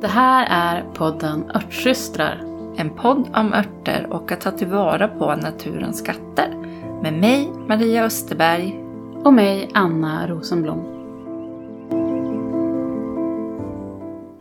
[0.00, 2.36] Det här är podden Örtsystrar.
[2.76, 6.48] En podd om örter och att ta tillvara på naturens skatter.
[7.02, 8.84] Med mig, Maria Österberg.
[9.24, 10.98] Och mig, Anna Rosenblom.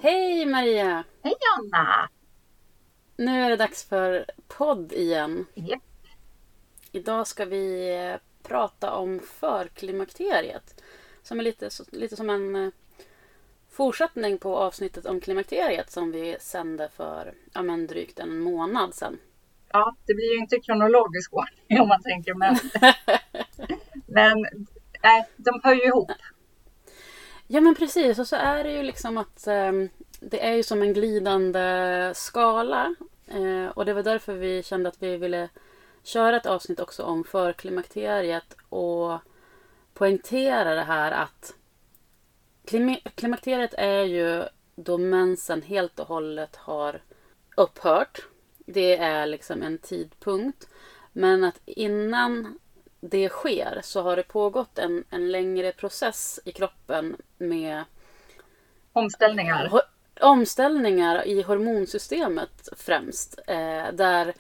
[0.02, 1.04] Hej Maria!
[1.24, 2.10] Hej Anna!
[3.18, 5.46] Nu är det dags för podd igen.
[5.54, 5.82] Japp.
[6.92, 10.84] Idag ska vi prata om förklimakteriet.
[11.24, 12.70] Som är lite, lite som en eh,
[13.78, 19.20] fortsättning på avsnittet om klimakteriet som vi sände för ja, men drygt en månad sedan.
[19.72, 22.56] Ja, det blir ju inte kronologisk ordning om man tänker, men,
[24.06, 24.46] men
[25.04, 26.12] nej, de hör ju ihop.
[27.48, 30.82] Ja men precis och så är det ju liksom att ehm, det är ju som
[30.82, 32.96] en glidande skala.
[33.28, 35.50] Eh, och det var därför vi kände att vi ville
[36.04, 39.20] köra ett avsnitt också om förklimakteriet och
[39.94, 41.57] poängtera det här att
[42.68, 44.44] klima- klimakteriet är ju
[44.76, 47.02] då mensen helt och hållet har
[47.58, 48.28] upphört.
[48.66, 50.68] Det är liksom en tidpunkt.
[51.14, 52.60] Men att innan
[53.00, 57.84] det sker så har det pågått en, en längre process i kroppen med
[58.94, 59.70] Omställningar.
[59.70, 59.82] ho-
[60.22, 63.40] omställningar i hormonsystemet främst.
[63.48, 64.34] Eh, där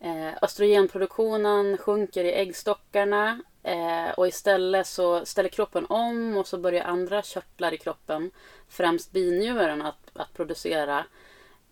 [0.00, 6.84] eh, östrogenproduktionen sjunker i äggstockarna eh, och istället så ställer kroppen om och så börjar
[6.84, 8.30] andra körtlar i kroppen,
[8.68, 11.04] främst binjuren, att, att producera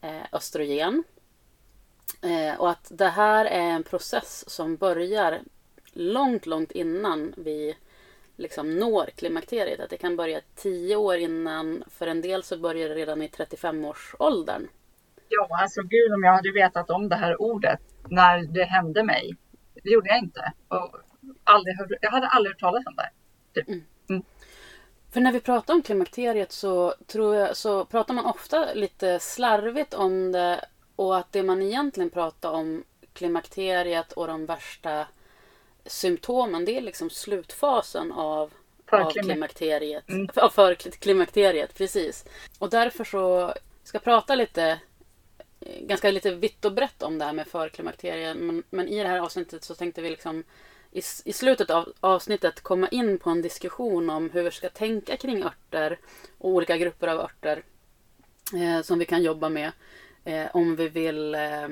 [0.00, 1.04] eh, östrogen.
[2.22, 5.40] Eh, och att det här är en process som börjar
[5.92, 7.76] långt, långt innan vi
[8.36, 9.80] liksom når klimakteriet.
[9.80, 11.84] Att det kan börja tio år innan.
[11.90, 14.68] För en del så börjar det redan i 35-årsåldern.
[15.28, 19.36] Ja, alltså gud om jag hade vetat om det här ordet när det hände mig.
[19.82, 20.52] Det gjorde jag inte.
[20.68, 20.96] Och
[21.44, 23.10] aldrig hörde, jag hade aldrig hört talas om det.
[23.54, 23.84] Typ.
[25.12, 29.94] För när vi pratar om klimakteriet så, tror jag, så pratar man ofta lite slarvigt
[29.94, 30.64] om det
[30.96, 35.06] och att det man egentligen pratar om klimakteriet och de värsta
[35.86, 38.52] symptomen det är liksom slutfasen av,
[38.86, 40.08] För av klima- klimakteriet.
[40.08, 40.28] Mm.
[40.28, 42.24] För, för klimakteriet, precis.
[42.58, 44.78] Och därför så ska jag prata lite
[45.60, 48.36] eh, ganska lite vitt och brett om det här med förklimakteriet.
[48.36, 50.44] Men, men i det här avsnittet så tänkte vi liksom
[50.96, 55.16] i, i slutet av avsnittet komma in på en diskussion om hur vi ska tänka
[55.16, 55.98] kring örter
[56.38, 57.62] och olika grupper av örter
[58.54, 59.72] eh, som vi kan jobba med
[60.24, 61.68] eh, om vi vill eh,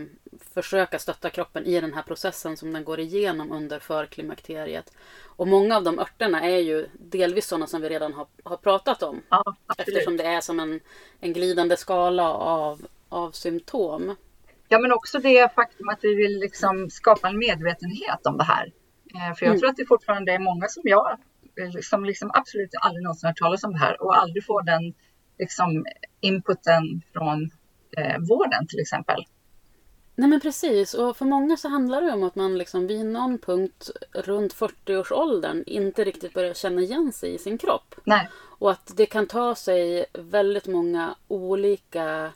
[0.54, 4.92] försöka stötta kroppen i den här processen som den går igenom under förklimakteriet.
[5.24, 9.02] Och många av de örterna är ju delvis sådana som vi redan har, har pratat
[9.02, 9.22] om.
[9.28, 9.56] Ja.
[9.78, 10.80] Eftersom det är som en,
[11.20, 14.16] en glidande skala av, av symptom.
[14.68, 18.72] Ja, men också det faktum att vi vill liksom skapa en medvetenhet om det här.
[19.14, 19.60] Eh, För jag Mm.
[19.60, 21.10] tror att det fortfarande är många som jag,
[21.60, 24.94] eh, som liksom absolut aldrig någonsin hört talas om det här och aldrig får den
[25.38, 25.84] liksom
[26.20, 27.50] inputen från
[27.96, 29.24] eh, vården till exempel.
[30.16, 33.38] Nej men precis, och för många så handlar det om att man liksom vid någon
[33.38, 37.94] punkt runt 40-årsåldern inte riktigt börjar känna igen sig i sin kropp.
[38.04, 42.32] Nej, Och att det kan ta sig väldigt många olika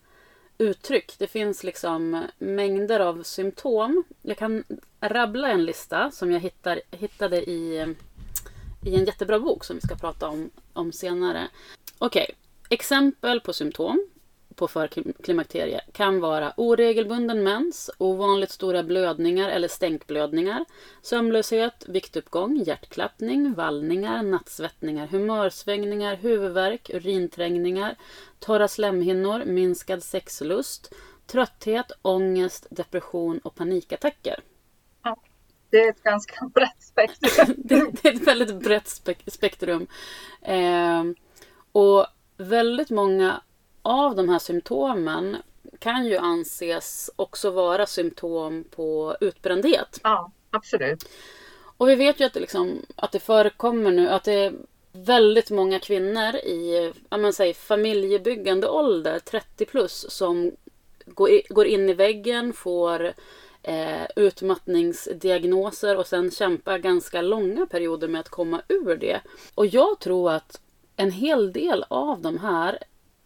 [0.59, 1.15] uttryck.
[1.19, 4.05] Det finns liksom mängder av symptom.
[4.23, 4.65] Jag kan
[5.01, 7.95] rabbla en lista som jag hittar, hittade i,
[8.85, 11.49] i en jättebra bok som vi ska prata om, om senare.
[11.99, 12.31] Okej,
[12.69, 14.09] exempel på symptom
[14.59, 20.65] på förklimakterie kan vara oregelbunden mens, ovanligt stora blödningar eller stänkblödningar,
[21.03, 27.97] sömnlöshet, viktuppgång, hjärtklappning, vallningar, nattsvettningar, humörsvängningar, huvudvärk, urinträngningar,
[28.39, 30.95] torra slemhinnor, minskad sexlust,
[31.27, 34.41] trötthet, ångest, depression och panikattacker.
[35.71, 37.55] det är ett ganska brett spektrum.
[37.65, 39.87] det, det är ett väldigt brett spek- spektrum.
[40.43, 41.05] Eh,
[41.73, 43.41] och väldigt många
[43.89, 45.37] av de här symptomen
[45.79, 50.01] kan ju anses också vara symptom på utbrändhet.
[50.03, 51.09] Ja, absolut.
[51.77, 54.53] Och vi vet ju att det, liksom, att det förekommer nu att det är
[54.93, 60.53] väldigt många kvinnor i ja, men säg, familjebyggande ålder, 30 plus, som
[61.49, 63.13] går in i väggen, får
[63.63, 69.21] eh, utmattningsdiagnoser och sen kämpar ganska långa perioder med att komma ur det.
[69.55, 70.61] Och jag tror att
[70.97, 72.79] en hel del av de här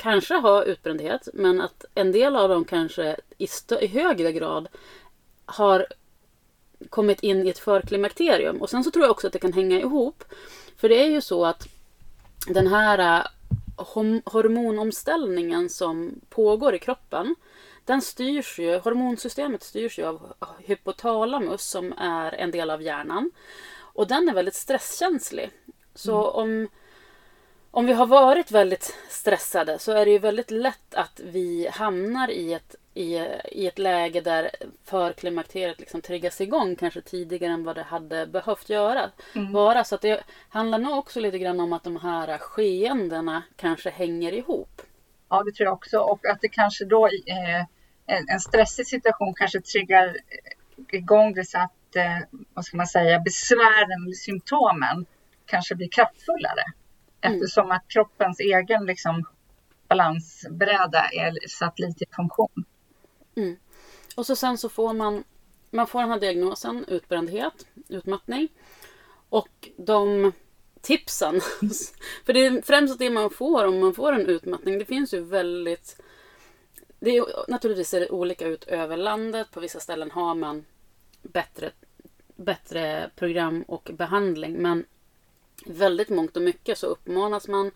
[0.02, 3.48] kanske har utbrändhet, men att en del av dem kanske i,
[3.80, 4.68] i högre grad
[5.44, 5.86] har
[6.90, 8.62] kommit in i ett förklimakterium.
[8.62, 10.24] Och sen så tror jag också att det kan hänga ihop.
[10.76, 11.68] För det är ju så att
[12.46, 13.26] den här äh,
[14.24, 17.34] hormonomställningen som pågår i kroppen,
[17.84, 23.30] den styrs ju, hormonsystemet styrs ju av hypotalamus som är en del av hjärnan.
[23.94, 25.50] Och den är väldigt stresskänslig.
[25.94, 26.68] Så om,
[27.70, 32.30] om vi har varit väldigt stressade så är det ju väldigt lätt att vi hamnar
[32.30, 33.16] i ett, i,
[33.50, 34.50] i ett läge där
[34.84, 39.10] förklimakteriet liksom triggas igång kanske tidigare än vad det hade behövt göra.
[39.34, 39.52] Mm.
[39.52, 39.84] vara.
[39.84, 44.32] Så att det handlar nog också lite grann om att de här skeendena kanske hänger
[44.32, 44.82] ihop.
[45.28, 45.98] Ja, det tror jag också.
[45.98, 47.60] Och att det kanske då eh,
[48.06, 50.16] en, en stressig situation kanske triggar
[50.92, 52.18] igång det så att, eh,
[52.54, 55.06] vad ska man säga, besvären eller symptomen
[55.46, 56.64] kanske blir kraftfullare.
[57.22, 57.36] Mm.
[57.36, 59.24] Eftersom att kroppens egen liksom,
[59.88, 62.64] balansbräda är satt lite i funktion.
[64.16, 65.24] Och så sen så får man,
[65.70, 68.48] man får den här diagnosen utbrändhet, utmattning.
[69.28, 70.32] Och de
[70.80, 71.40] tipsen,
[72.26, 74.78] för det är främst det man får om man får en utmattning.
[74.78, 76.00] Det finns ju väldigt,
[77.00, 79.50] det är, naturligtvis ser det olika ut över landet.
[79.50, 80.64] På vissa ställen har man
[81.22, 81.70] bättre,
[82.36, 84.62] bättre program och behandling.
[84.62, 84.84] Men
[85.66, 87.70] väldigt mångt och mycket så uppmanas man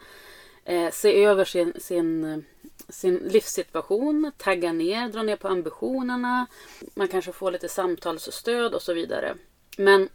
[0.65, 2.45] eh, se över sin, sin,
[2.89, 6.47] sin livssituation, tagga ner, dra ner på ambitionerna.
[6.95, 9.35] Man kanske får lite samtalsstöd och så vidare.
[9.79, 10.09] Men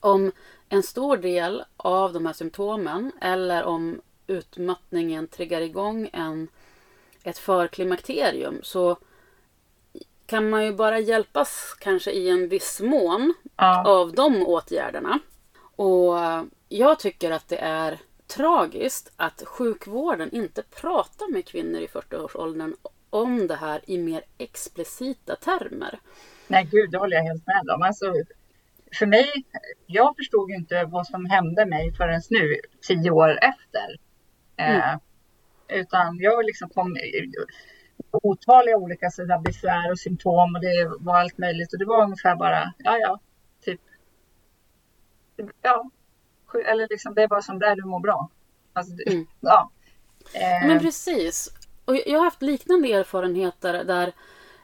[0.00, 0.32] om
[0.68, 6.48] en stor del av de här symptomen eller om utmattningen triggar igång en,
[7.22, 8.96] ett förklimakterium så
[10.26, 15.18] kan man ju bara hjälpas kanske i en viss mån Ja, av de åtgärderna.
[15.76, 16.18] Och
[16.72, 22.74] jag tycker att det är tragiskt att sjukvården inte pratar med kvinnor i 40-årsåldern
[23.10, 25.98] om det här i mer explicita termer.
[26.48, 27.82] nej gud, det håller jag helt med om.
[27.82, 28.14] Alltså,
[28.98, 29.44] för mig,
[29.86, 32.56] jag förstod ju inte vad som hände mig förrän nu,
[32.88, 33.96] tio år efter.
[34.56, 34.96] Eh,
[35.68, 36.96] utan jag liksom kom
[38.12, 42.36] otaliga olika sådär besvär och symptom och det var allt möjligt och det var ungefär
[42.36, 43.20] bara, ja ja,
[43.64, 43.80] typ.
[45.62, 45.90] Ja,
[46.58, 48.28] eller liksom det är bara som där du mår bra.
[48.72, 49.26] Alltså, det- Mm.
[49.40, 49.70] ja.
[50.32, 51.48] Eh, Men precis.
[51.84, 54.12] Och jag har haft liknande erfarenheter där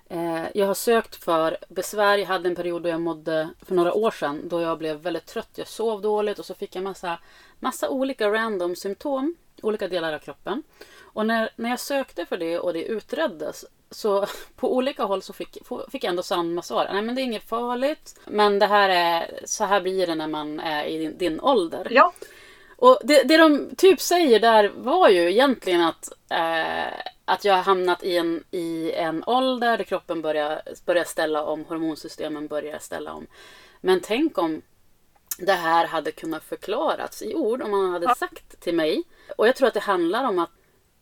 [0.08, 2.18] eh, jag har sökt för besvär.
[2.18, 5.26] Jag hade en period då jag mådde, för några år sedan, då jag blev väldigt
[5.26, 5.50] trött.
[5.54, 7.18] Jag sov dåligt och så fick jag massa,
[7.58, 10.62] massa olika random symptom, olika delar av kroppen.
[11.00, 15.32] Och när, när jag sökte för det och det utreddes så på olika håll så
[15.32, 15.58] fick,
[15.92, 16.88] fick jag ändå samma svar.
[16.92, 18.20] Nej men det är inget farligt.
[18.26, 21.88] Men det här är, så här blir det när man är i din, din ålder.
[21.90, 22.12] ja,
[22.76, 27.62] Och det, det de typ säger där var ju egentligen att, eh, att jag har
[27.62, 33.12] hamnat i en, i en ålder där kroppen börjar, börjar ställa om, hormonsystemen börjar ställa
[33.12, 33.26] om.
[33.80, 34.62] Men tänk om
[35.38, 39.04] det här hade kunnat förklarats i ord, om man hade sagt till mig.
[39.36, 40.50] Och jag tror att det handlar om att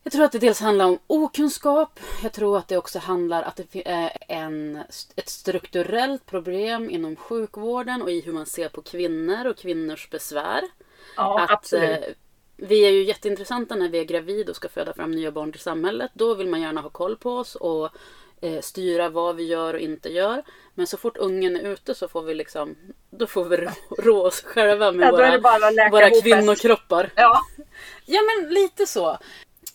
[0.05, 1.99] jag tror att det dels handlar om okunskap.
[2.23, 4.83] Jag tror att det också handlar att det är en,
[5.15, 10.61] ett strukturellt problem inom sjukvården och i hur man ser på kvinnor och kvinnors besvär
[11.15, 11.89] ja att absolut.
[11.89, 12.13] eh,
[12.57, 15.61] vi är ju jätteintressanta när vi är gravid och ska föda fram nya barn till
[15.61, 16.11] samhället.
[16.13, 17.89] Då vill man gärna ha koll på oss och
[18.41, 20.43] eh, styra vad vi gör och inte gör.
[20.73, 22.75] Men så fort ungen är ute så får vi liksom,
[23.09, 27.11] då får vi rå, rå oss själva med ja, våra, våra kvinnokroppar.
[27.15, 27.41] Ja,
[28.05, 29.17] Ja men lite så.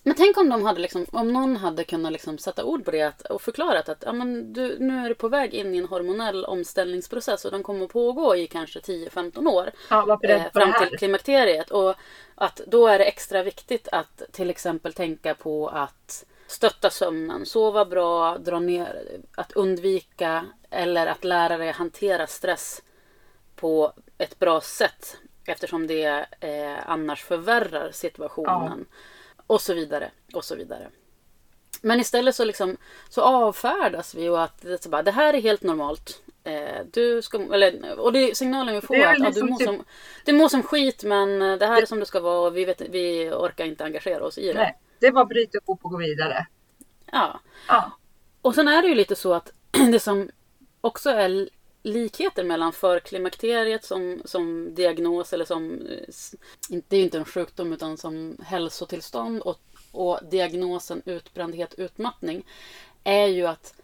[0.02, 3.02] Men tänk om de hade liksom, om någon hade kunnat liksom sätta ord på det
[3.02, 5.86] att, och förklarat att ja, men du, nu är du på väg in i en
[5.86, 10.98] hormonell omställningsprocess och den kommer att pågå i kanske 10-15 år ja eh, fram till
[10.98, 11.70] klimakteriet.
[11.70, 11.94] Och
[12.34, 17.84] att då är det extra viktigt att till exempel tänka på att stötta sömnen, sova
[17.84, 19.02] bra, dra ner,
[19.34, 22.82] att undvika eller att lära dig hantera stress
[23.56, 25.16] på ett bra sätt
[25.46, 28.86] eftersom det eh, annars förvärrar situationen.
[29.50, 30.10] Och så vidare.
[30.34, 30.90] Och så vidare.
[31.82, 32.76] Men istället så, liksom,
[33.08, 36.22] så avfärdas vi och att det, så bara, det här är helt normalt.
[36.44, 39.50] Eh, du ska, eller, och det, signalen vi får Det är att ja, du, liksom
[39.50, 39.84] mår typ- som,
[40.24, 42.64] du mår som skit men eh, det här är som det ska vara och vi,
[42.64, 44.54] vet, vi orkar inte engagera oss i det.
[44.54, 46.46] Nej, det är bara bryta ihop och gå vidare.
[47.12, 47.40] Ja.
[47.68, 47.92] Ja,
[48.42, 49.52] Och sen är det ju lite så att
[49.92, 50.30] det som
[50.80, 51.48] också är
[51.82, 57.72] likheter mellan förklimakteriet som, som diagnos eller som, eh, det är ju inte en sjukdom
[57.72, 59.60] utan som hälsotillstånd och,
[59.92, 62.44] och diagnosen utbrändhet, utmattning
[63.04, 63.74] är ju att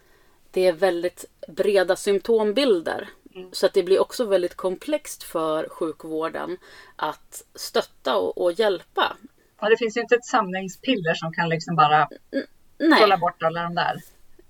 [0.51, 3.09] det är väldigt breda symptombilder.
[3.51, 6.57] Så att det blir också väldigt komplext för sjukvården
[6.95, 9.17] att stötta och, och hjälpa.
[9.61, 12.09] och det finns ju inte ett samlingspiller som kan liksom bara
[12.77, 12.99] Nej.
[12.99, 14.01] trolla bort alla de där.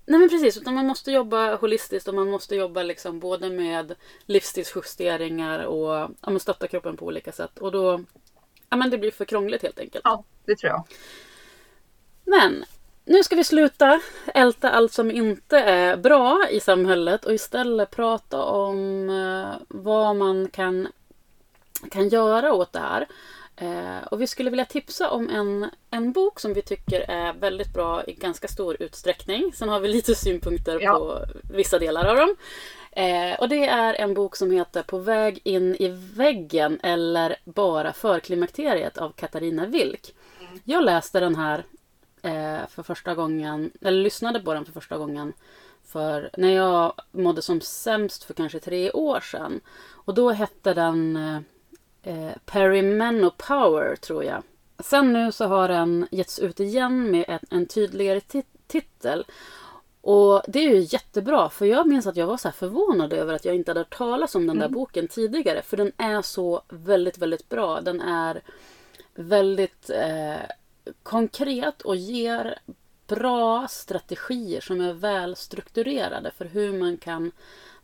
[0.08, 3.94] Nej men precis, utan man måste jobba holistiskt och man måste jobba liksom både med
[4.26, 7.58] livsstilsjusteringar och ja, men stötta kroppen på olika sätt.
[7.58, 8.00] Och då,
[8.70, 10.02] ja men det blir för krångligt helt enkelt.
[10.04, 10.84] Ja, det tror jag.
[12.24, 12.64] Men
[13.04, 18.42] nu ska vi sluta älta allt som inte är bra i samhället och istället prata
[18.42, 20.88] om eh, vad man kan,
[21.90, 23.06] kan göra åt det här.
[23.60, 27.72] Eh, och vi skulle vilja tipsa om en, en bok som vi tycker är väldigt
[27.74, 29.52] bra i ganska stor utsträckning.
[29.54, 30.98] Sen har vi lite synpunkter Ja.
[30.98, 31.24] på
[31.54, 32.36] vissa delar av dem.
[32.92, 37.92] Eh, och det är en bok som heter På väg in i väggen eller bara
[37.92, 40.14] förklimakteriet av Katarina Wilk.
[40.64, 41.64] Jag läste den här
[42.22, 45.32] eh, för första gången, eller lyssnade på den för första gången
[45.84, 49.60] för när jag mådde som sämst för kanske tre år sedan.
[49.90, 51.40] Och då hette den eh,
[52.08, 54.42] eh, Perimenopower tror jag.
[54.78, 59.24] Sen nu så har den getts ut igen med en, en tydligare tit- titel.
[60.00, 63.34] Och det är ju jättebra för jag minns att jag var så här förvånad över
[63.34, 65.62] att jag inte hade hört talas om den där boken tidigare.
[65.62, 67.80] För den är så väldigt, väldigt bra.
[67.80, 68.42] Den är
[69.14, 70.36] väldigt eh,
[71.02, 72.58] konkret och ger
[73.06, 77.32] bra strategier som är väl strukturerade för hur man kan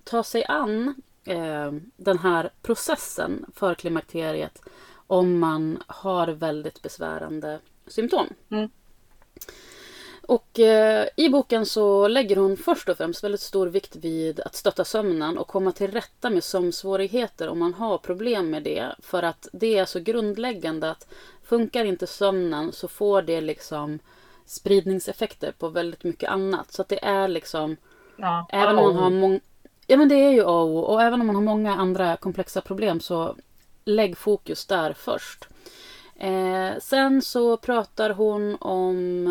[0.04, 4.62] ta sig an eh, den här processen för klimakteriet
[5.06, 8.26] om man har väldigt besvärande symptom.
[8.50, 8.70] Mm.
[10.26, 14.54] Och eh, i boken så lägger hon först och främst väldigt stor vikt vid att
[14.54, 18.94] stötta sömnen och komma till rätta med sömnsvårigheter om man har problem med det.
[19.02, 21.08] För att det är så grundläggande att
[21.42, 23.98] funkar inte sömnen så får det liksom
[24.46, 26.72] spridningseffekter på väldigt mycket annat.
[26.72, 27.76] Så att det är liksom
[28.16, 28.46] Ja.
[28.48, 29.40] Även om man har många...
[29.86, 30.78] Ja men det är ju A och O.
[30.78, 33.36] Och även om man har många andra komplexa problem så
[33.84, 35.48] lägg fokus där först.
[36.16, 39.26] Eh, sen så pratar hon om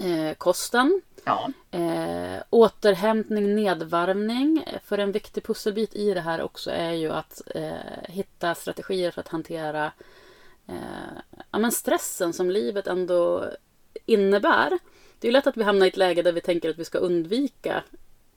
[0.00, 1.02] eh, kosten.
[1.24, 1.50] Ja.
[1.70, 4.64] Eh, återhämtning, nedvarvning.
[4.84, 7.72] För en viktig pusselbit i det här också är ju att eh,
[8.08, 9.92] hitta strategier för att hantera
[10.66, 13.50] eh, ja, men stressen som livet ändå
[14.06, 14.78] innebär.
[15.18, 16.98] Det är lätt att vi hamnar i ett läge där vi tänker att vi ska
[16.98, 17.82] undvika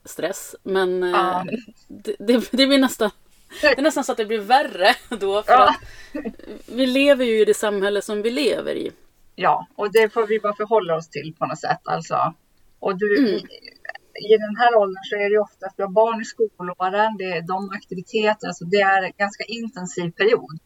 [0.09, 0.55] stress.
[0.63, 1.45] Men eh, Ja.
[1.87, 3.11] det, det, det blir nästan
[3.61, 5.43] det är nästan så att det blir värre då.
[5.43, 5.75] För Ja.
[6.67, 8.91] vi lever ju i det samhälle som vi lever i.
[9.35, 11.79] Ja, och det får vi bara förhålla oss till på något sätt.
[11.83, 12.33] Alltså.
[12.79, 13.35] Och du, Mm.
[14.29, 17.17] i, den här åldern så är det ju ofta att vi har barn i skolåren,
[17.17, 20.59] det är de aktiviteter, alltså det är en ganska intensiv period.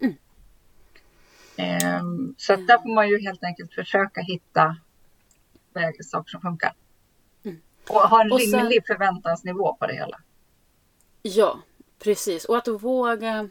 [0.00, 0.14] Mm.
[1.56, 4.76] Ehm, så där får man ju helt enkelt försöka hitta
[6.04, 6.72] saker som funkar.
[7.88, 10.20] Och ha en Och sen- rimlig förväntansnivå på det hela.
[11.22, 11.58] Ja,
[11.98, 12.44] precis.
[12.44, 13.48] Och att våga...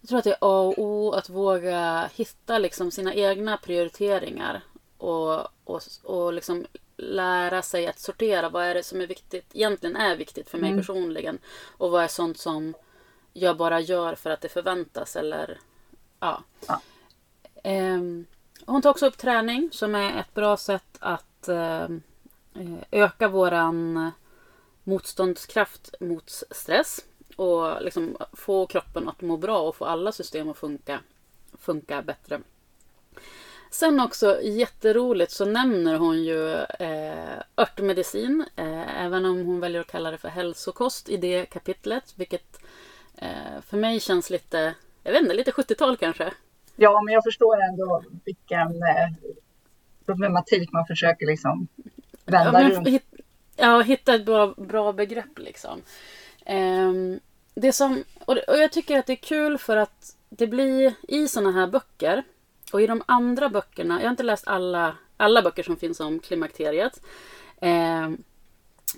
[0.00, 4.62] Jag tror att det är A och O att våga hitta liksom sina egna prioriteringar.
[4.98, 8.48] Och, och, och liksom lära sig att sortera.
[8.48, 10.80] Vad är det som är viktigt, egentligen är viktigt för mig Mm.
[10.80, 11.38] personligen.
[11.78, 12.74] Och vad är sånt som
[13.32, 15.16] jag bara gör för att det förväntas.
[15.16, 15.58] Eller,
[16.20, 16.42] ja.
[16.66, 16.80] Ja.
[17.62, 18.26] Ehm,
[18.66, 21.88] hon tar också upp träning som är ett bra sätt att Eh,
[22.90, 24.10] öka våran
[24.84, 27.04] motståndskraft mot stress
[27.36, 31.00] och liksom få kroppen att må bra och få alla system att funka,
[31.58, 32.40] funka bättre.
[33.70, 39.86] Sen också jätteroligt så nämner hon ju eh, örtmedicin, eh, även om hon väljer att
[39.86, 42.60] kalla det för hälsokost i det kapitlet, vilket
[43.16, 46.32] eh, för mig känns lite, jag vet inte, lite 70-tal kanske.
[46.76, 49.32] Ja, men jag förstår ändå vilken eh,
[50.06, 51.68] problematik man försöker liksom
[52.24, 52.88] Ja, vända men runt.
[52.88, 53.04] hit,
[53.56, 55.82] ja, hitta ett bra, bra begrepp liksom.
[56.46, 57.20] Ehm,
[57.54, 61.28] det som, och, och jag tycker att det är kul för att det blir i
[61.28, 62.22] såna här böcker
[62.72, 66.18] och i de andra böckerna, jag har inte läst alla, alla böcker som finns om
[66.18, 67.00] klimakteriet.
[67.60, 68.16] Ehm,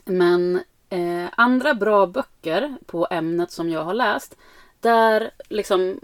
[0.04, 4.36] men eh, andra bra böcker på ämnet som jag har läst,
[4.80, 6.00] där liksom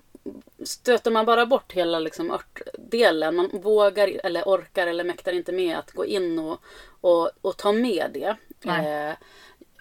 [0.64, 3.36] stöter man bara bort hela liksom örtdelen.
[3.36, 6.60] Man vågar eller orkar eller mäktar inte med att gå in och,
[7.00, 8.36] och, och ta med det.
[8.70, 9.16] Eh,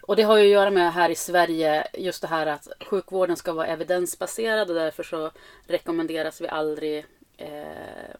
[0.02, 3.36] och det har ju att göra med här i Sverige just det här att sjukvården
[3.36, 5.30] ska vara evidensbaserad och därför så
[5.66, 8.14] rekommenderas vi aldrig eh,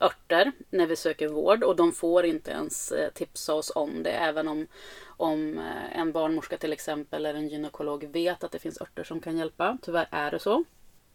[0.00, 4.10] örter när vi söker vård och de får inte ens eh, tipsa oss om det
[4.10, 4.66] även om,
[5.06, 9.20] om eh, en barnmorska till exempel eller en gynekolog vet att det finns örter som
[9.20, 9.78] kan hjälpa.
[9.82, 10.64] Tyvärr är det så.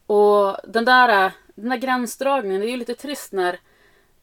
[0.06, 3.54] Och den där, den där gränsdragningen, det är ju lite trist när,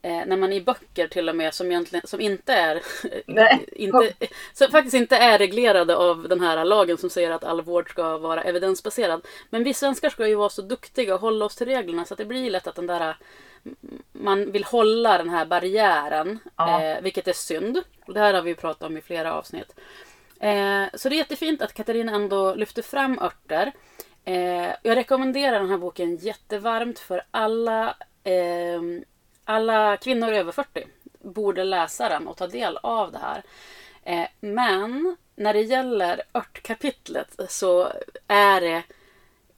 [0.03, 2.83] eh, när man i böcker till och med som, egentligen, som inte är
[3.73, 4.13] inte,
[4.53, 8.19] som faktiskt inte är reglerade av den här lagen som säger att all vård ska
[8.19, 9.27] vara evidensbaserad.
[9.51, 12.19] Men vi svenskar ska ju vara så duktiga och hålla oss till reglerna så att
[12.19, 13.17] det blir lätt att den där
[14.13, 16.83] man vill hålla den här barriären, Ja.
[16.83, 17.81] eh, vilket är synd.
[18.07, 19.75] Och det här har vi pratat om i flera avsnitt.
[20.41, 23.73] Eh, så det är jättefint att Katarina ändå lyfter fram örter.
[24.25, 28.81] Eh, jag rekommenderar den här boken jättevarmt för alla, eh,
[29.45, 30.87] alla kvinnor över 40
[31.19, 33.43] borde läsa den och ta del av det här.
[34.05, 37.93] Eh, men när det gäller örtkapitlet så
[38.29, 38.83] är det,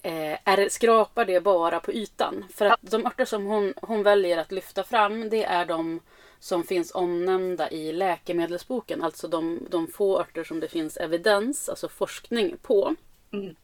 [0.03, 2.45] eh, är, skrapar det bara på ytan.
[2.55, 6.01] För att de örter som hon, hon väljer att lyfta fram det är de
[6.39, 9.03] som finns omnämnda i läkemedelsboken.
[9.03, 12.95] Alltså de, de få örter som det finns evidens, alltså forskning på.
[13.33, 13.57] Mm.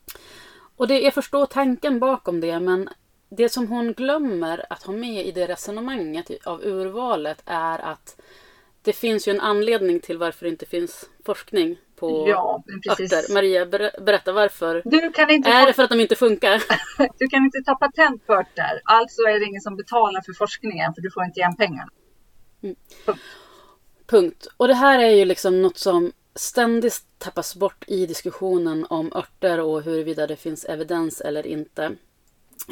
[0.78, 2.88] Och det, jag förstår tanken bakom det men
[3.28, 8.20] det som hon glömmer att ha med i det resonemanget av urvalet är att
[8.82, 13.34] det finns ju en anledning till varför det inte finns forskning på Ja, örter.
[13.34, 14.82] Maria, ber, berätta varför.
[14.84, 16.62] Du kan, inte Är ta, det för att de inte funkar?
[17.18, 18.80] du kan inte ta patent på örter.
[18.84, 21.90] Alltså är det ingen som betalar för forskningen för du får inte igen pengarna.
[24.06, 24.46] Punkt.
[24.56, 29.60] Och det här är ju liksom något som ständigt tappas bort i diskussionen om örter
[29.60, 31.96] och huruvida det finns evidens eller inte.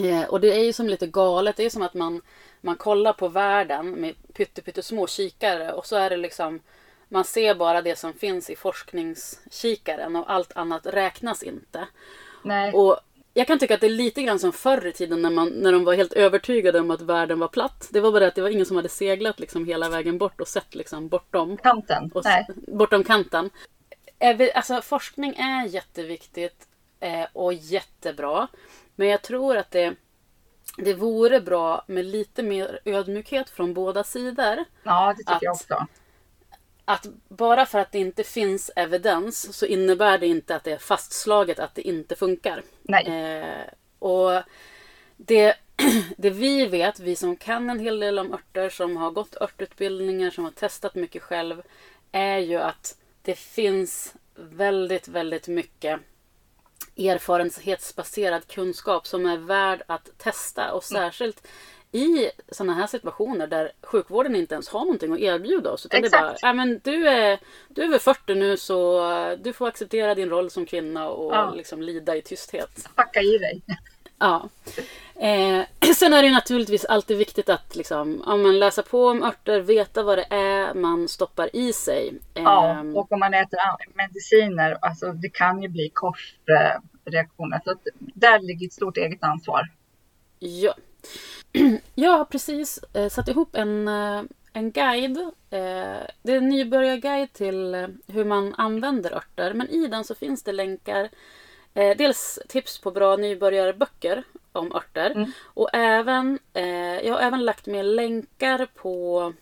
[0.00, 1.56] Eh, och det är ju som lite galet.
[1.56, 2.22] Det är som att man,
[2.60, 6.60] man kollar på världen med pyttesmå kikare och så är det liksom
[7.08, 11.88] man ser bara det som finns i forskningskikaren och allt annat räknas inte.
[12.42, 12.72] Nej.
[12.72, 13.00] Och
[13.36, 15.72] jag kan tycka att det är lite grann som förr i tiden när, man, när
[15.72, 17.88] de var helt övertygade om att världen var platt.
[17.90, 20.40] Det var bara det att det var ingen som hade seglat liksom hela vägen bort
[20.40, 22.10] och sett liksom bortom, Kanten.
[22.14, 22.46] och, Nej.
[22.66, 23.50] bortom kanten.
[24.54, 26.68] Alltså, forskning är jätteviktigt
[27.00, 28.48] eh, och jättebra.
[28.94, 29.94] Men jag tror att det,
[30.76, 34.64] det vore bra med lite mer ödmjukhet från båda sidor.
[34.82, 35.86] Ja, det tycker Att- jag också.
[36.84, 40.78] Att bara för att det inte finns evidens så innebär det inte att det är
[40.78, 42.62] fastslaget att det inte funkar.
[42.88, 43.06] Nej.
[43.06, 44.42] Eh, och
[45.16, 45.56] det,
[46.16, 50.30] det vi vet, vi som kan en hel del om örter, som har gått örtutbildningar,
[50.30, 51.62] som har testat mycket själv,
[52.12, 56.00] är ju att det finns väldigt, väldigt mycket
[56.96, 61.48] erfarenhetsbaserad kunskap som är värd att testa och särskilt
[61.92, 65.86] i sådana här situationer där sjukvården inte ens har någonting att erbjuda oss.
[65.86, 66.42] Utan det är bara, Exakt.
[66.42, 67.38] "Ja, men du, är,
[67.68, 71.32] du är över 40 nu så eh, du får acceptera din roll som kvinna och
[71.34, 71.50] Ja.
[71.56, 72.88] liksom lida i tysthet.
[72.94, 73.62] Packa i dig.
[74.18, 74.48] Ja.
[75.14, 75.64] Eh,
[75.96, 80.02] sen är det naturligtvis alltid viktigt att liksom, ja, men läsa på om örter, veta
[80.02, 82.14] vad det är man stoppar i sig.
[82.34, 83.58] Ja, Ehm, och om man äter
[83.94, 87.60] mediciner, alltså det kan ju bli korsreaktioner.
[87.64, 89.68] Så där ligger ett stort eget ansvar.
[90.38, 90.74] Ja.
[91.94, 95.18] Jag har precis eh, satt ihop en, eh, en guide.
[95.50, 99.52] Eh, det är en nybörjarguide till eh, hur man använder örter.
[99.52, 101.08] Men i den så finns det länkar.
[101.74, 105.10] Eh, dels tips på bra nybörjarböcker om örter.
[105.10, 105.32] Mm.
[105.44, 109.32] Och även, eh, jag har även lagt med länkar på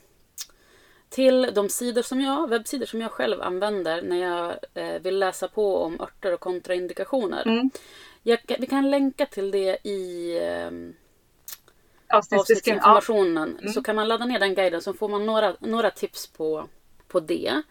[1.09, 4.55] till de sidor som jag, webbsidor som jag själv använder när jag
[5.01, 7.43] vill läsa på om örter och kontraindikationer.
[7.47, 7.71] Mm.
[8.23, 10.39] Jag, vi kan länka till det i
[12.17, 12.81] Avsnittsbeskrivning.
[12.85, 13.59] Ja, avsnittsinformationen.
[13.59, 13.73] Mm.
[13.73, 16.69] Så kan man ladda ner den guiden så får man några, några tips på,
[17.09, 17.63] på det.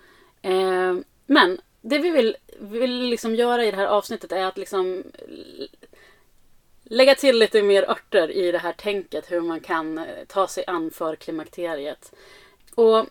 [0.42, 5.04] Eh, men det vi vill, vill liksom göra i det här avsnittet är att liksom
[6.84, 10.64] lägga till lite mer örter i det här tänket hur man kan eh, ta sig
[10.68, 12.14] an för klimakteriet.
[12.76, 13.06] Och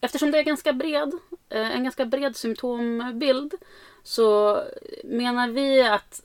[0.00, 1.12] eftersom det är ganska bred,
[1.48, 3.54] eh, en ganska bred symptombild
[4.02, 4.62] så
[5.04, 6.22] menar vi att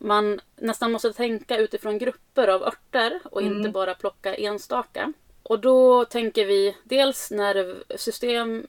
[0.00, 3.56] man nästan måste tänka utifrån grupper av örter och Mm.
[3.56, 5.12] inte bara plocka enstaka.
[5.42, 8.66] Och då tänker vi dels nervsystem,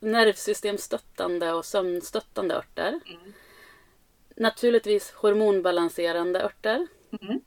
[0.00, 3.00] nervsystemstöttande och sömnstöttande örter.
[3.06, 3.32] Mm.
[4.36, 6.86] Naturligtvis hormonbalanserande örter.
[7.22, 7.40] Mm.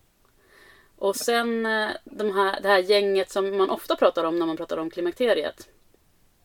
[0.95, 4.57] Och sen eh, de här, det här gänget som man ofta pratar om när man
[4.57, 5.69] pratar om klimakteriet.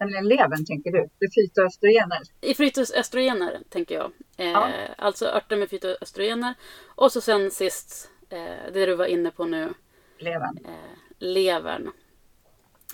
[0.00, 1.08] Nämligen levern tänker du.
[1.18, 2.18] Det fytoöstrogener.
[2.40, 4.12] I fytoöstrogener tänker jag.
[4.36, 4.68] Eh, Ja.
[4.98, 6.54] Alltså örter med fytoöstrogener.
[6.86, 9.74] Och så sen sist, eh, det du var inne på nu,
[10.18, 10.58] Levern.
[10.64, 10.72] eh,
[11.18, 11.90] levern.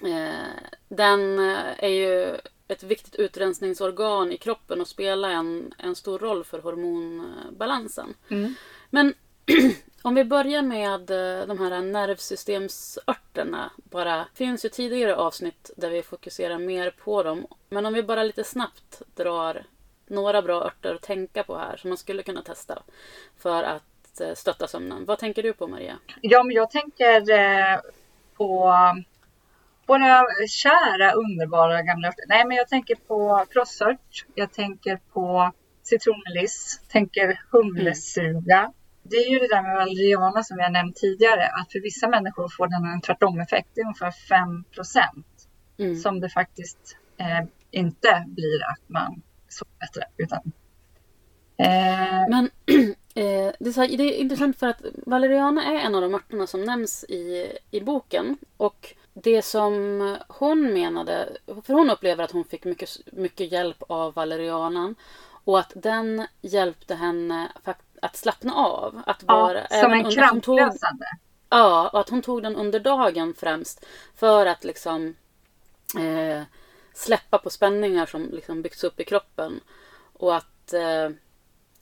[0.03, 2.37] Eh, den eh, är ju
[2.69, 8.15] ett viktigt utrensningsorgan i kroppen och spelar en, en stor roll för hormonbalansen.
[8.29, 8.55] Mm.
[8.91, 9.15] Men
[10.05, 13.71] om vi börjar med eh, de här nervsystemsörterna.
[13.77, 17.47] Bara, det finns ju tidigare avsnitt där vi fokuserar mer på dem.
[17.69, 19.65] Men om vi bara lite snabbt drar
[20.07, 22.83] några bra örter att tänka på här som man skulle kunna testa
[23.39, 25.05] för att eh, stötta sömnen.
[25.05, 25.99] Vad tänker du på Maria?
[26.21, 27.81] Ja, men jag tänker eh,
[28.37, 28.73] på
[29.87, 32.25] våra kära, underbara gamla örter.
[32.29, 34.25] Nej, men jag tänker på krossört.
[34.35, 36.81] Jag tänker på citronmeliss.
[36.89, 38.73] Tänker humlesuga.
[39.11, 41.47] Det är ju det där med valeriana som jag nämnt tidigare.
[41.47, 43.69] Att för vissa människor får den en tvärtom-effekt.
[43.75, 45.27] Det är ungefär 5 procent
[45.79, 45.97] Mm.
[45.97, 50.03] som det faktiskt eh, inte blir att man sover bättre.
[50.17, 50.53] Utan,
[51.57, 52.45] eh, Men
[53.15, 56.47] eh, det, är här, det är intressant för att valeriana är en av de örterna
[56.47, 58.37] som nämns i, i boken.
[58.57, 64.15] Och det som hon menade, för hon upplever att hon fick mycket, mycket hjälp av
[64.15, 64.95] valerianan.
[65.45, 69.03] Och att den hjälpte henne fakt- att slappna av.
[69.07, 71.07] Att Ja, vara, som en kramplösande.
[71.51, 73.87] Ja, och att hon tog den under dagen främst.
[74.17, 75.15] För att liksom
[75.99, 76.43] eh,
[76.95, 79.61] släppa på spänningar som liksom byggts upp i kroppen.
[80.13, 81.11] Och att eh,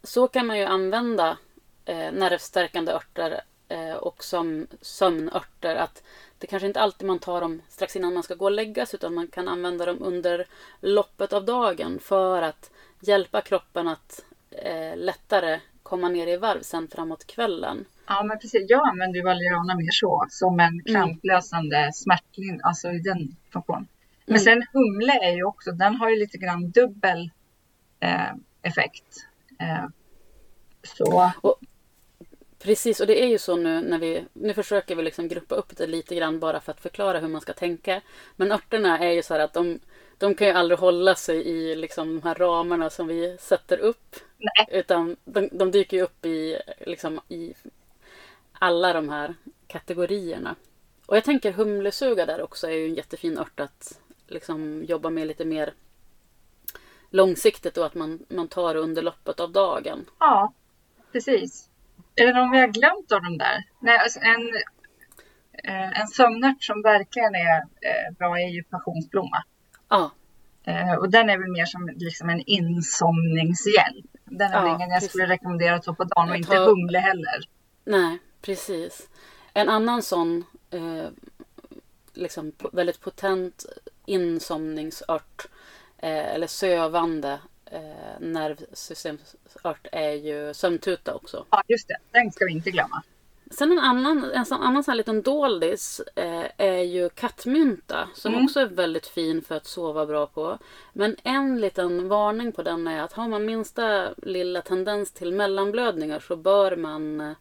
[0.03, 1.37] så kan man ju använda
[1.85, 5.77] eh, nervstärkande örter eh, och som sömnörter.
[5.77, 6.03] Att
[6.39, 8.97] det kanske inte alltid man tar dem strax innan man ska gå och lägga sig
[8.97, 10.47] utan man kan använda dem under
[10.81, 16.88] loppet av dagen för att hjälpa kroppen att eh, lättare komma ner i varv sen
[16.88, 17.85] framåt kvällen.
[18.07, 18.64] Ja, men precis.
[18.68, 23.88] Jag använder ju Valeriana mer så, som en kramplösande smärtlindring, alltså i den funktionen.
[24.27, 24.45] Men Mm.
[24.45, 27.31] sen humle är ju också, den har ju lite grann dubbel
[28.01, 29.27] eh, effekt.
[29.61, 29.87] Eh,
[30.83, 31.33] så
[32.62, 34.25] Precis, och det är ju så nu när vi...
[34.33, 37.40] Nu försöker vi liksom gruppa upp det lite grann bara för att förklara hur man
[37.40, 38.01] ska tänka.
[38.37, 39.79] Men örterna är ju så här att de,
[40.18, 44.16] de kan ju aldrig hålla sig i liksom de här ramarna som vi sätter upp.
[44.43, 44.81] Nej.
[44.81, 47.55] Utan de, de dyker ju upp i, liksom, i
[48.53, 49.35] alla de här
[49.67, 50.55] kategorierna.
[51.07, 55.27] Och jag tänker humlesuga där också är ju en jättefin ört att liksom jobba med
[55.27, 55.75] lite mer
[57.11, 60.05] långsiktigt och att man, man tar under loppet av dagen.
[60.19, 60.53] ja,
[61.13, 61.69] precis.
[62.15, 63.65] Är det någon vi har glömt av de där?
[63.81, 64.49] Nej, alltså en,
[65.65, 69.45] eh, en sömnört som verkligen är eh, bra är ju passionsblomma.
[69.89, 70.11] Ja,
[70.65, 74.12] Eh, och den är väl mer som liksom en insomningshjälp.
[74.38, 76.99] Den är Ja, ingen jag skulle rekommendera att ta på dagen och inte tar- humle
[76.99, 77.49] heller.
[77.85, 79.09] Nej, precis.
[79.55, 81.07] En annan sån eh,
[82.12, 83.64] liksom väldigt potent
[84.07, 85.47] insomningsört
[85.99, 91.47] eh, eller sövande eh, nervsystemsört är ju sömntuta också.
[91.51, 91.97] Ja, just det.
[92.11, 93.03] Den ska vi inte glömma.
[93.53, 98.33] Sen en annan, en sån, annan sån här liten doldis eh, är ju kattmynta som
[98.35, 98.45] Mm.
[98.45, 100.59] också är väldigt fin för att sova bra på.
[100.93, 106.21] Men en liten varning på den är att har man minsta lilla tendens till mellanblödningar
[106.21, 107.33] så bör man eh,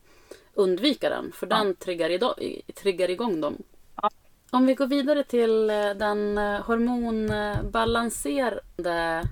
[0.54, 2.10] undvika den för den triggar,
[2.44, 3.58] i- triggar igång dem.
[4.02, 4.10] Ja.
[4.52, 9.24] Om vi går vidare till eh, den eh, hormonbalanserande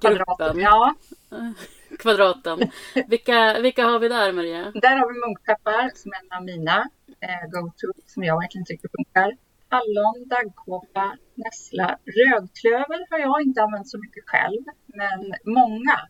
[0.00, 0.36] Kvadraten.
[0.36, 0.94] gruppen, Ja,
[2.02, 2.70] kvadraten.
[3.08, 4.72] Vilka, vilka har vi där Maria?
[4.74, 6.88] där har vi munkpeppar som är en av mina
[7.20, 9.36] eh, go-to som jag verkligen tycker funkar.
[9.68, 16.00] Hallon, daggkåpa, nässla, rödklöver har jag inte använt så mycket själv, men många.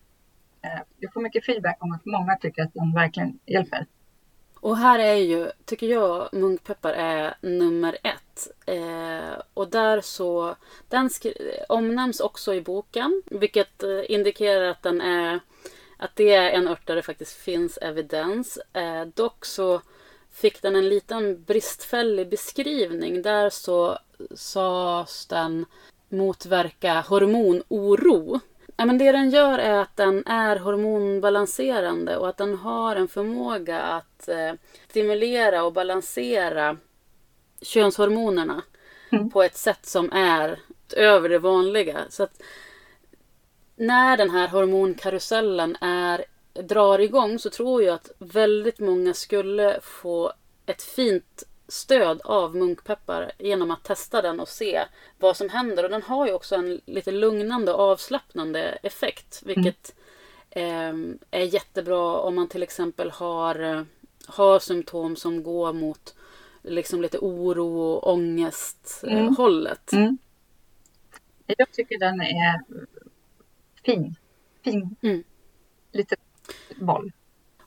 [0.63, 3.87] Eh, jag får mycket feedback om att många tycker att den verkligen hjälper.
[4.61, 8.49] Och här är ju, tycker jag, munkpeppar är nummer ett.
[8.67, 10.55] Eh, och där så,
[10.89, 11.11] den
[11.69, 15.41] omnämns också i boken, vilket eh, indikerar att den är,
[15.99, 18.59] att det är en ört där det faktiskt finns evidens.
[18.73, 19.81] Eh, dock så
[20.33, 23.23] fick den en liten bristfällig beskrivning.
[23.23, 23.99] Där så
[24.35, 25.67] sades den
[26.09, 28.41] motverka hormonoro.
[28.77, 33.09] Ja, men det den gör är att den är hormonbalanserande och att den har en
[33.09, 34.53] förmåga att eh,
[34.89, 36.77] stimulera och balansera
[37.63, 38.63] könshormonerna
[39.13, 39.31] Mm.
[39.31, 40.59] på ett sätt som är
[40.97, 41.99] över det vanliga.
[42.09, 42.43] Så att
[43.79, 50.33] när den här hormonkarusellen är, drar igång så tror jag att väldigt många skulle få
[50.67, 54.85] ett fint stöd av munkpeppar genom att testa den och se
[55.19, 55.85] vad som händer.
[55.85, 59.43] Och den har ju också en lite lugnande och avslappnande effekt.
[59.45, 59.95] Vilket
[60.51, 60.93] eh,
[61.31, 63.83] är jättebra om man till exempel har, eh,
[64.27, 66.15] har symptom som går mot
[66.63, 69.37] liksom lite oro och ångest eh, Mm.
[69.37, 69.93] hållet.
[69.93, 70.19] Mm.
[71.57, 72.61] Jag tycker den är
[73.93, 74.15] fin.
[74.65, 74.97] Fin.
[75.03, 75.25] Mm.
[75.93, 76.17] Lite
[76.77, 77.13] boll.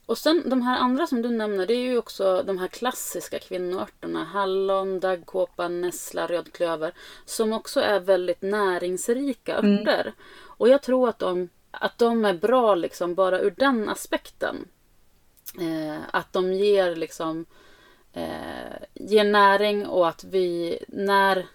[0.06, 3.40] Och sen de här andra som du nämner, det är ju också de här klassiska
[3.40, 4.24] kvinnoörterna.
[4.24, 6.94] Hallon, daggkåpa, nässla, rödklöver.
[7.26, 9.74] Som också är väldigt näringsrika Mm.
[9.74, 10.14] örter.
[10.44, 14.68] Och jag tror att de, att de är bra liksom bara ur den aspekten.
[15.60, 17.46] Eh, att de ger liksom
[18.14, 21.48] eh, ger näring och att vi när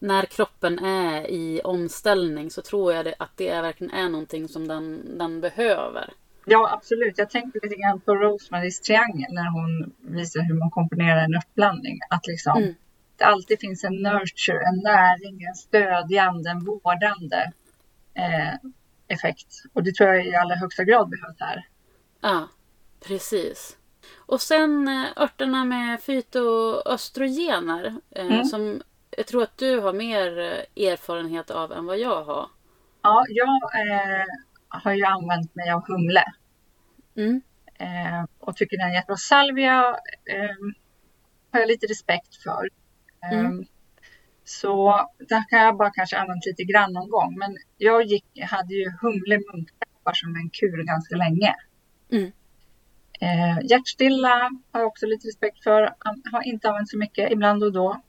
[0.00, 4.68] när kroppen är i omställning så tror jag att det är, verkligen är någonting som
[4.68, 6.12] den, den behöver.
[6.44, 7.18] Ja, absolut.
[7.18, 11.98] Jag tänker lite grann på Rosemarys triangel när hon visar hur man komponerar en örtblandning.
[12.10, 12.74] Att liksom Mm.
[13.16, 17.52] det alltid finns en nurture, en näring, en stödjande, en vårdande
[18.14, 18.54] eh,
[19.08, 19.46] effekt.
[19.72, 21.66] Och det tror jag i allra högsta grad behövs här.
[22.20, 22.48] Ja,
[23.06, 23.76] precis.
[24.16, 28.44] Och sen eh, örterna med fytoöstrogener eh, Mm.
[28.44, 28.82] som
[29.16, 32.48] jag tror att du har mer eh, erfarenhet av än vad jag har.
[33.02, 34.24] Ja, jag eh,
[34.68, 36.24] har ju använt mig av humle
[37.16, 37.40] Mm.
[37.74, 39.16] eh, och tycker den är jättebra.
[39.16, 39.80] Salvia
[40.24, 40.56] eh,
[41.52, 42.68] har jag lite respekt för.
[43.24, 43.64] Eh, Mm.
[44.44, 47.38] Så där kan jag bara kanske använt lite grann någon gång.
[47.38, 51.54] Men jag gick, hade ju humle munkpeppar som en kur ganska länge.
[52.12, 52.32] Mm.
[53.20, 55.94] Eh, hjärtstilla har jag också lite respekt för.
[56.32, 58.00] Har inte använt så mycket, ibland och då.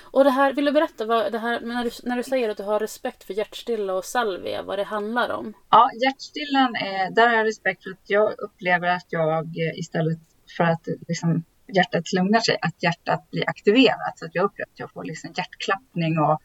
[0.00, 2.56] Och det här, vill du berätta vad det här, när du, när du säger att
[2.56, 5.54] du har respekt för hjärtstilla och salvia, vad det handlar om?
[5.70, 10.18] Ja, hjärtstillan, är, där har jag respekt för att jag upplever att jag eh, istället
[10.56, 14.18] för att liksom, hjärtat lugnar sig, att hjärtat blir aktiverat.
[14.18, 16.42] Så att jag upplever att jag får liksom hjärtklappning och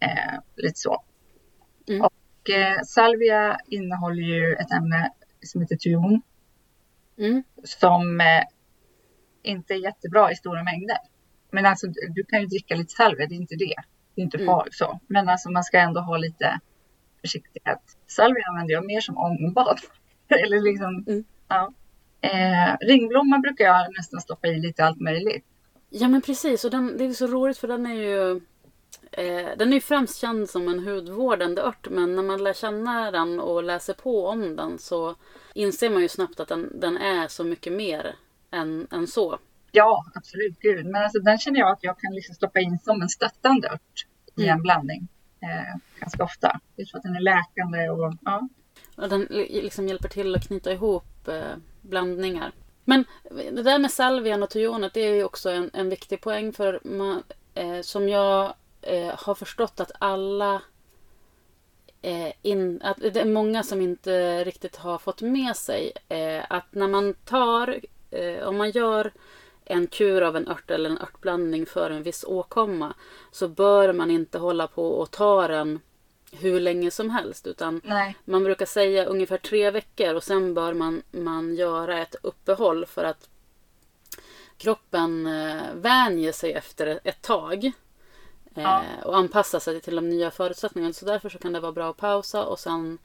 [0.00, 1.02] eh, lite så.
[1.88, 2.00] Mm.
[2.02, 5.10] Och eh, salvia innehåller ju ett ämne
[5.42, 6.22] som heter tyon
[7.20, 7.42] Mm.
[7.64, 8.42] som eh,
[9.42, 10.96] inte är jättebra i stora mängder.
[11.52, 13.74] Men alltså du kan ju dricka lite salvia, det är inte det.
[14.14, 14.46] Det är inte Mm.
[14.46, 15.00] farligt så.
[15.06, 16.60] Men alltså man ska ändå ha lite
[17.20, 17.78] försiktighet.
[18.06, 19.78] Salvia använder jag mer som ångbad.
[20.44, 21.24] Eller liksom, Mm.
[21.48, 21.72] ja.
[22.20, 25.44] Eh, ringblomma brukar jag nästan stoppa i lite allt möjligt.
[25.90, 28.30] Ja men precis, och den, det är så roligt för den är ju
[29.12, 33.10] eh, Den är ju främst känd som en hudvårdande ört men när man lär känna
[33.10, 35.14] den och läser på om den så
[35.54, 38.14] inser man ju snabbt att den, den är så mycket mer
[38.50, 39.38] än, än så.
[39.72, 40.60] Ja, absolut.
[40.60, 40.86] Gud.
[40.86, 44.06] Men alltså, den känner jag att jag kan liksom stoppa in som en stöttande ört
[44.36, 44.56] i Mm.
[44.56, 45.08] en blandning.
[45.42, 46.60] Eh, ganska ofta.
[46.76, 48.48] Jag tror att den är läkande och ja.
[48.96, 51.42] Och den li- liksom hjälper till att knyta ihop eh,
[51.80, 52.52] blandningar.
[52.84, 53.04] Men
[53.52, 56.80] det där med salvian och tojonet det är ju också en, en viktig poäng för
[56.84, 57.22] man,
[57.54, 60.62] eh, som jag eh, har förstått att alla
[62.02, 66.74] eh, in, att det är många som inte riktigt har fått med sig eh, att
[66.74, 67.80] när man tar,
[68.10, 69.12] eh, om man gör
[69.70, 72.94] en kur av en ört eller en örtblandning för en viss åkomma
[73.30, 75.80] så bör man inte hålla på och ta den
[76.32, 78.16] hur länge som helst utan Nej.
[78.24, 83.04] man brukar säga ungefär tre veckor och sen bör man, man göra ett uppehåll för
[83.04, 83.28] att
[84.56, 87.64] kroppen eh, vänjer sig efter ett tag.
[87.64, 87.72] Eh,
[88.62, 88.82] Ja.
[89.04, 90.92] Och anpassar sig till de nya förutsättningarna.
[90.92, 92.98] Så därför så kan det vara bra att pausa och sen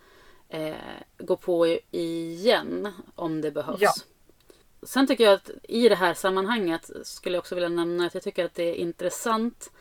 [0.50, 0.76] eh,
[1.18, 3.82] gå på igen om det behövs.
[3.82, 3.92] Ja.
[4.86, 8.24] Sen tycker jag att i det här sammanhanget skulle jag också vilja nämna att jag
[8.24, 9.72] tycker att det är intressant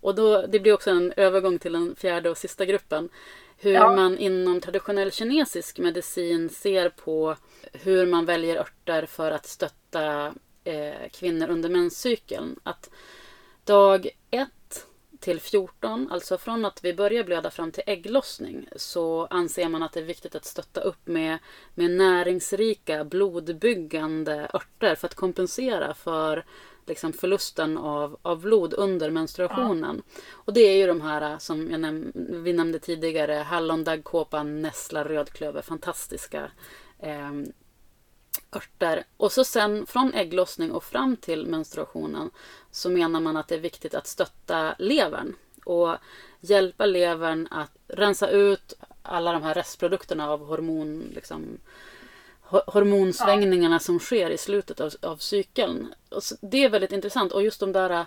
[0.00, 3.08] och då, det blir också en övergång till den fjärde och sista gruppen.
[3.56, 3.96] Hur Ja.
[3.96, 7.36] man inom traditionell kinesisk medicin ser på
[7.72, 12.56] hur man väljer örter för att stötta eh, kvinnor under menscykeln.
[12.62, 12.90] Att
[13.64, 14.12] dag 1
[15.20, 19.92] till 14, alltså från att vi börjar blöda fram till ägglossning, så anser man att
[19.92, 21.38] det är viktigt att stötta upp med,
[21.74, 26.44] med näringsrika blodbyggande örter för att kompensera för
[26.86, 30.02] liksom förlusten av, av blod under menstruationen.
[30.32, 35.04] Och det är ju de här som jag näm- vi nämnde tidigare, hallon, daggkåpa, nässla,
[35.04, 36.50] rödklöver, fantastiska
[36.98, 37.30] eh,
[38.56, 39.04] örter.
[39.16, 42.30] Och så sen från ägglossning och fram till menstruationen
[42.70, 45.96] så menar man att det är viktigt att stötta levern och
[46.40, 51.58] hjälpa levern att rensa ut alla de här restprodukterna av hormon, liksom,
[52.48, 55.94] ho- hormonsvängningarna som sker i slutet av, av cykeln.
[56.08, 58.06] Och så, det är väldigt intressant och just de där,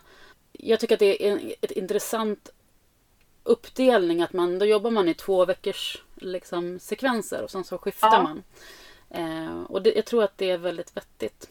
[0.52, 2.50] jag tycker att det är en, ett intressant
[3.43, 8.08] uppdelning att man, då jobbar man i två veckors liksom, sekvenser och sen så skiftar
[8.12, 8.24] Ja.
[8.24, 8.43] man.
[9.13, 11.49] Eh, och det, jag tror att det är väldigt vettigt.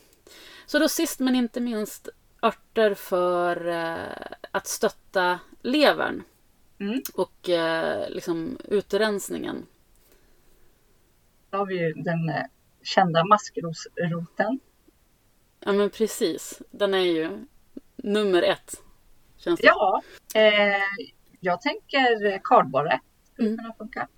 [0.67, 2.09] Så då sist men inte minst
[2.43, 6.23] örter för eh, att stötta levern
[6.81, 7.03] Mm.
[7.15, 9.67] och eh, liksom utrensningen.
[11.51, 12.43] Då har vi ju den eh,
[12.83, 14.61] kända maskrosroten.
[15.61, 17.47] Ja men precis, den är ju
[17.97, 18.75] nummer ett.
[19.37, 19.67] Känns det.
[19.67, 20.03] Ja,
[20.35, 20.83] eh,
[21.41, 23.01] jag tänker kardborre
[23.33, 23.59] skulle Mm.
[23.59, 24.09] kunna funka.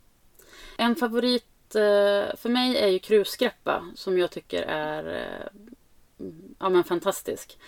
[0.78, 1.46] En favorit
[2.36, 5.62] för mig är ju krusgreppa som jag tycker är eh,
[6.58, 7.58] ja, men fantastisk.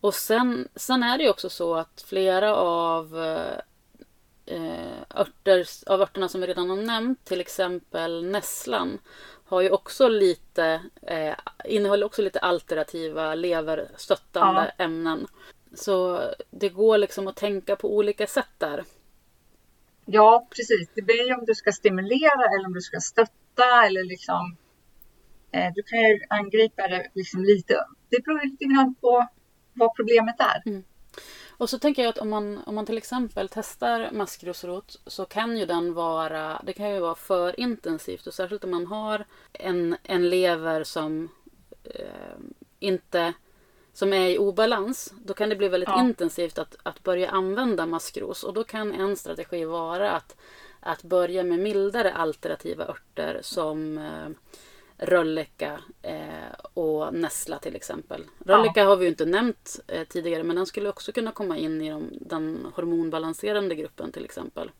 [0.00, 3.58] Och sen, sen är det ju också så att flera av eh,
[4.46, 8.98] eh, örter, av örterna som vi redan har nämnt, till exempel nässlan,
[9.44, 15.26] har ju också lite, eh, innehåller också lite alternativa leverstöttande ämnen.
[15.74, 18.84] Så det går liksom att tänka på olika sätt där.
[20.04, 20.88] Ja, precis.
[20.94, 24.56] Det blir ju om du ska stimulera eller om du ska stötta eller liksom.
[25.52, 27.84] Eh, du kan ju angripa det liksom lite.
[28.08, 29.26] Det beror lite grann på
[29.72, 30.82] vad problemet är.
[31.58, 35.58] Och så tänker jag att om man, om man till exempel testar maskrosrot så kan
[35.58, 39.96] ju den vara, det kan ju vara för intensivt och särskilt om man har en,
[40.02, 41.28] en lever som
[41.84, 42.36] eh,
[42.78, 43.32] inte
[43.92, 46.00] som är i obalans, då kan det bli väldigt Ja.
[46.00, 48.42] intensivt att, att börja använda maskros.
[48.44, 50.36] Och då kan en strategi vara att,
[50.86, 54.28] att börja med mildare alternativa örter som eh,
[54.98, 58.24] rölleka eh, och nässla till exempel.
[58.44, 61.82] Rölleka har vi ju inte nämnt eh, tidigare men den skulle också kunna komma in
[61.82, 64.70] i de, den hormonbalanserande gruppen till exempel.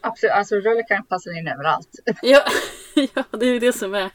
[0.00, 1.88] Absolut, alltså rölleka passar in överallt.
[2.22, 2.42] Ja,
[3.14, 4.10] ja, det är ju det som är.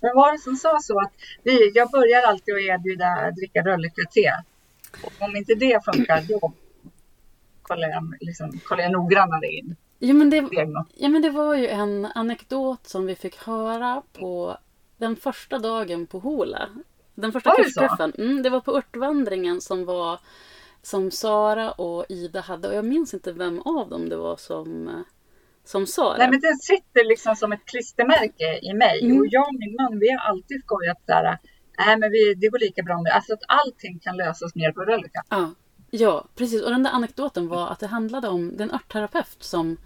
[0.00, 4.30] Men var det som sa så att vi, jag börjar alltid att erbjuda dricka rölleka-te.
[5.18, 6.52] Om inte det funkar då
[7.62, 9.76] kollar jag, liksom, kollar jag noggrannare in.
[9.98, 10.48] Ja men, det,
[10.94, 14.58] ja men det var ju en anekdot som vi fick höra på
[14.96, 16.68] den första dagen på Hola.
[17.14, 18.12] Den första Var det kursträffen.
[18.18, 20.18] Mm, det var på örtvandringen som var
[20.82, 22.68] som Sara och Ida hade.
[22.68, 25.04] Och jag minns inte vem av dem det var som,
[25.64, 26.18] som sa det.
[26.18, 29.04] Nej, men den sitter liksom som ett klistermärke i mig.
[29.04, 29.18] Mm.
[29.18, 31.38] Och jag och min man, vi har alltid skojat där.
[31.78, 34.80] Nej, men vi, det går lika bra med, alltså att allting kan lösas mer på
[34.80, 35.22] rölleka.
[35.28, 35.50] Ja,
[35.94, 36.62] ja, precis.
[36.62, 39.76] Och den där anekdoten var att det handlade om den örtterapeut som,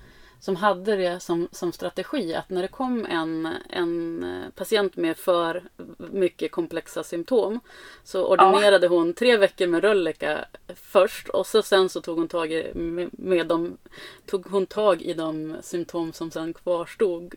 [0.41, 2.35] som hade det som, som strategi.
[2.35, 5.63] Att när det kom en, en eh, patient med för
[5.97, 7.61] mycket komplexa symptom
[8.05, 10.45] så ordinerade hon tre veckor med rölleka
[10.75, 13.79] först och så sen så tog hon tag i, med, med de,
[14.27, 17.35] tog hon tag i de symptom som sen kvarstod.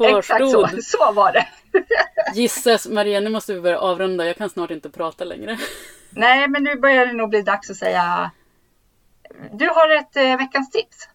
[0.00, 0.84] Exakt så, kvarstod.
[0.84, 1.46] så var det.
[2.34, 4.26] Gisses, Maria nu måste vi börja avrunda.
[4.26, 5.58] Jag kan snart inte prata längre.
[6.10, 8.30] Nej, men nu börjar det nog bli dags att säga.
[9.52, 11.08] Du har ett eh, veckans tips.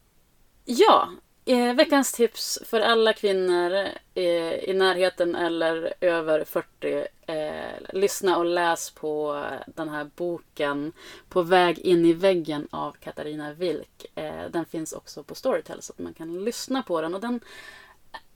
[0.65, 1.10] Ja,
[1.45, 3.71] eh, veckans tips för alla kvinnor
[4.13, 7.08] eh, i närheten eller över 40.
[7.26, 10.93] Eh, lyssna och läs på den här boken
[11.30, 14.06] På väg in i väggen av Katarina Wilk.
[14.15, 17.13] Eh, den finns också på Storytel så att man kan lyssna på den.
[17.13, 17.39] Och den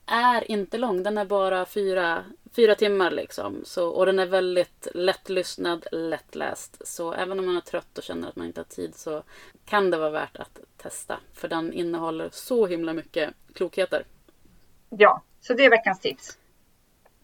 [0.06, 2.24] är inte lång, den är bara fyra,
[2.56, 3.62] fyra timmar liksom.
[3.64, 6.86] Så, och den är väldigt lättlyssnad, lättläst.
[6.88, 9.22] Så även om man är trött och känner att man inte har tid så
[9.64, 11.20] kan det vara värt att testa.
[11.32, 14.04] För den innehåller så himla mycket klokheter.
[14.90, 16.38] Ja, så det är veckans tips.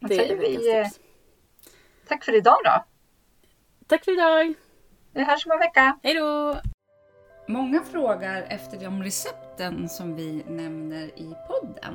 [0.00, 1.00] Då Det säger är veckans vi tips.
[2.08, 2.84] tack för idag då.
[3.86, 4.54] Tack för idag!
[5.12, 5.98] Vi hörs om en vecka.
[6.02, 6.56] Hej då!
[7.48, 11.94] Många frågar efter de recepten som vi nämner i podden.